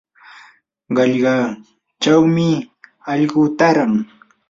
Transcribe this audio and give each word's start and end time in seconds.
qallqachawmi 0.95 2.49
aylluu 3.11 3.47
taaran. 3.57 3.93